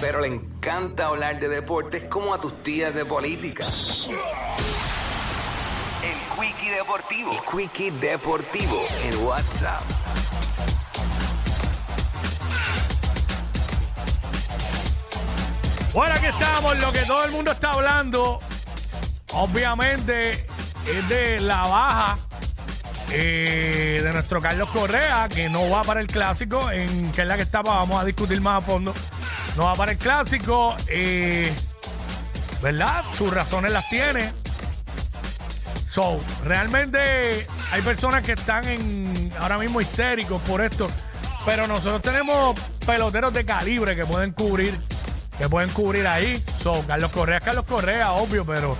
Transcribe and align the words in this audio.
pero 0.00 0.20
le 0.20 0.28
encanta 0.28 1.06
hablar 1.06 1.38
de 1.40 1.48
deportes 1.48 2.04
como 2.04 2.34
a 2.34 2.40
tus 2.40 2.62
tías 2.62 2.94
de 2.94 3.04
política. 3.04 3.66
El 6.02 6.38
Quickie 6.38 6.70
Deportivo. 6.70 7.30
El 7.32 7.40
Quickie 7.40 7.90
Deportivo 7.92 8.82
en 9.04 9.24
WhatsApp. 9.24 9.82
Bueno, 15.92 16.14
aquí 16.14 16.26
estamos, 16.26 16.78
lo 16.78 16.92
que 16.92 17.00
todo 17.00 17.24
el 17.24 17.30
mundo 17.30 17.52
está 17.52 17.70
hablando, 17.70 18.38
obviamente, 19.32 20.32
es 20.32 21.08
de 21.08 21.40
la 21.40 21.62
baja 21.62 22.16
eh, 23.12 24.00
de 24.02 24.12
nuestro 24.12 24.42
Carlos 24.42 24.68
Correa, 24.68 25.26
que 25.28 25.48
no 25.48 25.70
va 25.70 25.80
para 25.82 26.00
el 26.00 26.06
clásico, 26.06 26.70
en 26.70 27.12
que 27.12 27.22
es 27.22 27.26
la 27.26 27.36
que 27.36 27.42
estaba, 27.42 27.76
vamos 27.76 28.02
a 28.02 28.04
discutir 28.04 28.42
más 28.42 28.62
a 28.62 28.66
fondo. 28.66 28.92
No 29.56 29.64
va 29.64 29.74
para 29.74 29.92
el 29.92 29.98
clásico, 29.98 30.76
eh, 30.88 31.52
¿verdad? 32.62 33.02
Sus 33.16 33.32
razones 33.32 33.72
las 33.72 33.88
tiene. 33.88 34.32
So, 35.88 36.20
realmente 36.44 37.46
hay 37.72 37.80
personas 37.80 38.22
que 38.22 38.32
están 38.32 38.68
en 38.68 39.32
ahora 39.40 39.56
mismo 39.56 39.80
histéricos 39.80 40.42
por 40.42 40.60
esto, 40.60 40.90
pero 41.46 41.66
nosotros 41.66 42.02
tenemos 42.02 42.60
peloteros 42.84 43.32
de 43.32 43.46
calibre 43.46 43.96
que 43.96 44.04
pueden 44.04 44.32
cubrir, 44.32 44.78
que 45.38 45.48
pueden 45.48 45.70
cubrir 45.70 46.06
ahí. 46.06 46.36
So, 46.62 46.86
Carlos 46.86 47.10
Correa 47.10 47.40
Carlos 47.40 47.64
Correa, 47.64 48.12
obvio, 48.12 48.44
pero 48.44 48.76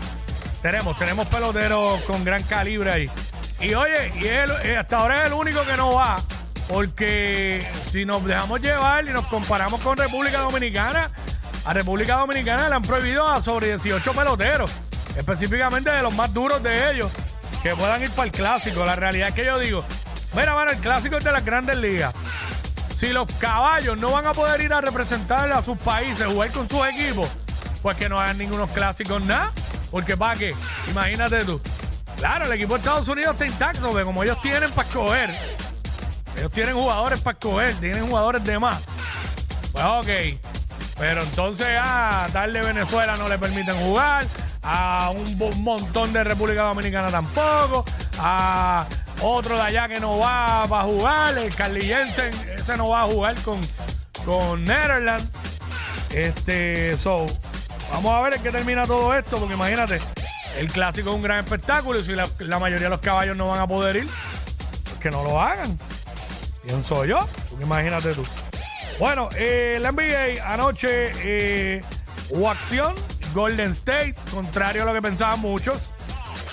tenemos, 0.61 0.99
tenemos 0.99 1.27
peloteros 1.29 2.03
con 2.03 2.23
gran 2.23 2.43
calibre 2.43 2.93
ahí. 2.93 3.11
Y 3.61 3.73
oye, 3.73 4.13
y 4.21 4.27
él 4.27 4.51
eh, 4.65 4.77
hasta 4.77 4.99
ahora 4.99 5.21
es 5.21 5.27
el 5.29 5.33
único 5.33 5.65
que 5.65 5.77
no 5.79 5.95
va, 5.95 6.19
porque 6.69 7.65
si 7.91 8.05
nos 8.05 8.25
dejamos 8.25 8.61
llevar 8.61 9.07
y 9.07 9.11
nos 9.11 9.27
comparamos 9.27 9.81
con 9.81 9.97
República 9.97 10.41
Dominicana, 10.41 11.11
a 11.65 11.73
República 11.73 12.17
Dominicana 12.17 12.69
le 12.69 12.75
han 12.77 12.83
prohibido 12.83 13.29
a 13.29 13.41
sobre 13.41 13.69
18 13.69 14.13
peloteros, 14.13 14.73
específicamente 15.17 15.91
de 15.91 16.03
los 16.03 16.15
más 16.15 16.33
duros 16.33 16.63
de 16.63 16.93
ellos, 16.93 17.11
que 17.63 17.75
puedan 17.75 18.03
ir 18.03 18.11
para 18.11 18.27
el 18.27 18.33
clásico. 18.33 18.85
La 18.85 18.97
realidad 18.97 19.29
es 19.29 19.35
que 19.35 19.45
yo 19.45 19.59
digo, 19.59 19.85
mira, 20.35 20.55
mano, 20.55 20.71
el 20.71 20.79
clásico 20.79 21.17
es 21.17 21.25
de 21.25 21.33
las 21.33 21.45
grandes 21.45 21.77
ligas. 21.79 22.15
Si 22.99 23.09
los 23.13 23.31
caballos 23.35 23.99
no 23.99 24.13
van 24.13 24.27
a 24.27 24.33
poder 24.33 24.61
ir 24.61 24.73
a 24.73 24.81
representar 24.81 25.51
a 25.53 25.63
sus 25.63 25.77
países, 25.79 26.27
jugar 26.27 26.51
con 26.51 26.69
sus 26.69 26.87
equipos, 26.87 27.29
pues 27.83 27.97
que 27.97 28.09
no 28.09 28.19
hagan 28.19 28.39
ningunos 28.39 28.71
clásicos 28.71 29.23
nada. 29.23 29.53
Porque 29.91 30.17
para 30.17 30.39
qué, 30.39 30.55
imagínate 30.91 31.45
tú. 31.45 31.61
Claro, 32.17 32.47
el 32.47 32.53
equipo 32.53 32.75
de 32.75 32.79
Estados 32.79 33.07
Unidos 33.09 33.33
está 33.33 33.47
intacto, 33.47 33.95
de 33.95 34.05
como 34.05 34.23
ellos 34.23 34.41
tienen 34.41 34.71
para 34.73 34.89
escoger. 34.89 35.31
Ellos 36.37 36.51
tienen 36.53 36.75
jugadores 36.75 37.21
para 37.21 37.39
escoger, 37.39 37.75
tienen 37.77 38.07
jugadores 38.07 38.45
de 38.45 38.59
más. 38.59 38.85
Pues 39.73 39.85
ok. 39.85 40.41
Pero 40.99 41.23
entonces 41.23 41.67
a 41.79 42.29
tal 42.33 42.53
de 42.53 42.63
Venezuela 42.63 43.17
no 43.17 43.29
le 43.29 43.39
permiten 43.39 43.77
jugar, 43.77 44.25
a 44.63 45.11
un 45.11 45.63
montón 45.63 46.13
de 46.13 46.25
República 46.25 46.63
Dominicana 46.63 47.09
tampoco, 47.09 47.85
a 48.19 48.87
otro 49.21 49.57
de 49.57 49.63
allá 49.63 49.89
que 49.89 50.01
no 50.01 50.19
va 50.19 50.67
para 50.69 50.85
jugar, 50.85 51.39
el 51.39 51.55
Carly 51.55 51.83
Jensen, 51.83 52.31
ese 52.55 52.77
no 52.77 52.89
va 52.89 53.03
a 53.03 53.05
jugar 53.05 53.35
con, 53.43 53.61
con 54.25 54.65
Netherlands. 54.65 55.29
Este, 56.11 56.97
so, 56.97 57.27
vamos 57.93 58.13
a 58.13 58.23
ver 58.23 58.35
en 58.35 58.43
qué 58.43 58.51
termina 58.51 58.85
todo 58.85 59.15
esto, 59.15 59.37
porque 59.37 59.55
imagínate, 59.55 60.01
el 60.57 60.73
clásico 60.73 61.11
es 61.11 61.17
un 61.17 61.23
gran 61.23 61.45
espectáculo 61.45 62.01
y 62.01 62.05
si 62.05 62.13
la, 62.13 62.27
la 62.39 62.59
mayoría 62.59 62.87
de 62.87 62.91
los 62.91 63.01
caballos 63.01 63.37
no 63.37 63.49
van 63.49 63.61
a 63.61 63.67
poder 63.67 63.97
ir, 63.97 64.07
pues 64.85 64.99
que 64.99 65.11
no 65.11 65.23
lo 65.23 65.41
hagan. 65.41 65.79
Pienso 66.67 67.05
yo, 67.05 67.21
imagínate 67.63 68.13
tú. 68.13 68.25
Bueno, 68.99 69.29
eh, 69.37 69.79
la 69.81 69.93
NBA 69.93 70.43
anoche 70.45 71.13
eh, 71.23 71.83
acción, 72.45 72.93
Golden 73.33 73.71
State, 73.71 74.17
contrario 74.33 74.83
a 74.83 74.87
lo 74.87 74.93
que 74.93 75.01
pensaban 75.01 75.39
muchos, 75.39 75.91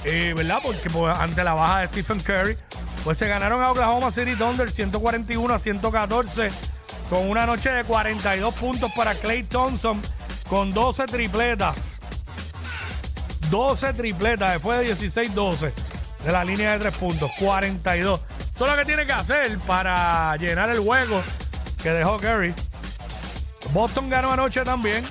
eh, 0.03 0.33
¿verdad? 0.37 0.59
Porque 0.61 0.87
pues, 0.91 1.17
ante 1.17 1.43
la 1.43 1.53
baja 1.53 1.79
de 1.79 1.87
Stephen 1.87 2.19
Curry, 2.19 2.55
pues 3.03 3.17
se 3.17 3.27
ganaron 3.27 3.63
a 3.63 3.71
Oklahoma 3.71 4.11
City 4.11 4.35
Thunder 4.35 4.69
141 4.69 5.51
a 5.51 5.57
114 5.57 6.49
con 7.09 7.27
una 7.27 7.47
noche 7.47 7.71
de 7.71 7.83
42 7.83 8.53
puntos 8.53 8.91
para 8.95 9.15
Clay 9.15 9.43
Thompson 9.43 9.99
con 10.47 10.73
12 10.73 11.05
tripletas. 11.05 11.99
12 13.49 13.93
tripletas 13.93 14.51
después 14.53 14.79
de 14.79 14.95
16-12 14.95 15.73
de 16.23 16.31
la 16.31 16.43
línea 16.43 16.73
de 16.73 16.79
3 16.79 16.97
puntos. 16.97 17.31
42. 17.39 18.21
Eso 18.55 18.65
es 18.65 18.71
lo 18.71 18.77
que 18.77 18.85
tiene 18.85 19.05
que 19.05 19.13
hacer 19.13 19.57
para 19.59 20.35
llenar 20.37 20.69
el 20.69 20.79
juego 20.79 21.21
que 21.81 21.89
dejó 21.89 22.17
Curry. 22.17 22.53
Boston 23.71 24.09
ganó 24.09 24.31
anoche 24.31 24.63
también. 24.63 25.03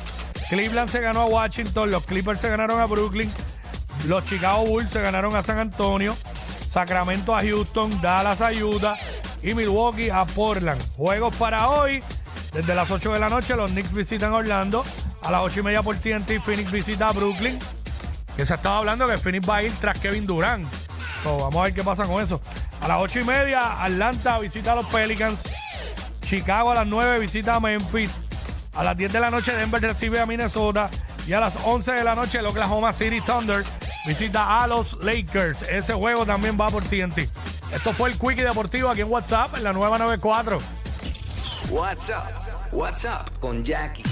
Cleveland 0.49 0.89
se 0.89 1.01
ganó 1.01 1.23
a 1.23 1.27
Washington. 1.27 1.91
Los 1.91 2.07
Clippers 2.07 2.41
se 2.41 2.49
ganaron 2.49 2.81
a 2.81 2.87
Brooklyn. 2.87 3.31
Los 4.07 4.25
Chicago 4.25 4.65
Bulls 4.65 4.91
se 4.91 5.01
ganaron 5.01 5.35
a 5.35 5.43
San 5.43 5.59
Antonio. 5.59 6.15
Sacramento 6.69 7.35
a 7.35 7.41
Houston. 7.41 8.01
Dallas 8.01 8.41
a 8.41 8.53
Utah. 8.53 8.97
Y 9.43 9.55
Milwaukee 9.55 10.09
a 10.11 10.25
Portland. 10.25 10.81
Juegos 10.97 11.35
para 11.37 11.69
hoy. 11.69 12.03
Desde 12.53 12.75
las 12.75 12.91
8 12.91 13.13
de 13.13 13.19
la 13.19 13.29
noche 13.29 13.57
los 13.57 13.73
Knicks 13.73 13.93
visitan 13.93 14.33
Orlando. 14.33 14.85
A 15.23 15.31
las 15.33 15.41
8 15.41 15.61
y 15.61 15.63
media 15.65 15.83
por 15.83 15.97
TNT 15.97 16.41
Phoenix 16.45 16.71
visita 16.71 17.09
a 17.09 17.13
Brooklyn. 17.13 17.59
Que 18.37 18.47
se 18.47 18.55
estaba 18.55 18.79
hablando 18.79 19.09
que 19.09 19.19
Phoenix 19.19 19.49
va 19.49 19.57
a 19.57 19.63
ir 19.65 19.73
tras 19.73 19.99
Kevin 19.99 20.27
Durant. 20.27 20.67
Vamos 21.25 21.57
a 21.57 21.63
ver 21.63 21.75
qué 21.75 21.83
pasa 21.83 22.05
con 22.05 22.23
eso. 22.23 22.41
A 22.83 22.89
las 22.89 22.99
8 22.99 23.21
y 23.21 23.25
media 23.25 23.83
Atlanta 23.85 24.39
visita 24.41 24.73
a 24.73 24.75
los 24.75 24.87
Pelicans. 24.87 25.41
Chicago 26.21 26.73
a 26.73 26.75
las 26.75 26.87
9 26.87 27.21
visita 27.21 27.55
a 27.55 27.61
Memphis. 27.61 28.11
A 28.75 28.83
las 28.83 28.97
10 28.97 29.13
de 29.13 29.21
la 29.21 29.31
noche 29.31 29.55
Denver 29.55 29.81
recibe 29.81 30.19
a 30.19 30.27
Minnesota. 30.27 30.91
Y 31.27 31.33
a 31.33 31.39
las 31.39 31.55
11 31.65 31.93
de 31.93 32.03
la 32.03 32.17
noche 32.17 32.39
el 32.39 32.47
Oklahoma 32.47 32.93
City 32.93 33.21
Thunder 33.21 33.65
visita 34.05 34.59
a 34.59 34.67
los 34.67 34.95
Lakers. 35.01 35.63
Ese 35.63 35.93
juego 35.93 36.27
también 36.27 36.59
va 36.61 36.67
por 36.67 36.83
TNT. 36.83 37.19
Esto 37.73 37.93
fue 37.93 38.11
el 38.11 38.19
Quickie 38.19 38.43
Deportivo 38.43 38.89
aquí 38.89 39.03
en 39.03 39.13
WhatsApp 39.13 39.57
en 39.57 39.63
la 39.63 39.73
nueva 39.73 39.99
94. 39.99 40.59
WhatsApp. 41.71 42.33
WhatsApp 42.73 43.29
con 43.39 43.65
Jackie. 43.65 44.03